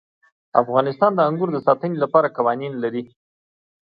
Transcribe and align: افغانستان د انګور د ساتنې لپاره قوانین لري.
افغانستان 0.61 1.11
د 1.15 1.19
انګور 1.29 1.49
د 1.53 1.57
ساتنې 1.67 1.97
لپاره 2.03 2.33
قوانین 2.37 2.73
لري. 2.83 3.03